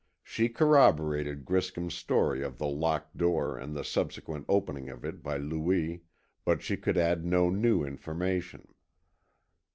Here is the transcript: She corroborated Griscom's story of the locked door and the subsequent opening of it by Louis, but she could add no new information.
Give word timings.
She 0.23 0.49
corroborated 0.49 1.45
Griscom's 1.45 1.93
story 1.93 2.41
of 2.41 2.57
the 2.57 2.65
locked 2.65 3.17
door 3.17 3.55
and 3.55 3.75
the 3.77 3.83
subsequent 3.83 4.47
opening 4.49 4.89
of 4.89 5.05
it 5.05 5.21
by 5.21 5.37
Louis, 5.37 6.01
but 6.43 6.63
she 6.63 6.75
could 6.75 6.97
add 6.97 7.23
no 7.23 7.51
new 7.51 7.83
information. 7.85 8.69